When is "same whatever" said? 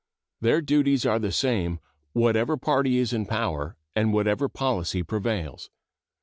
1.31-2.57